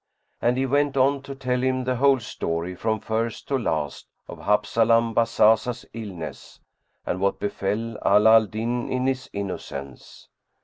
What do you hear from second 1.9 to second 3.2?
whole story from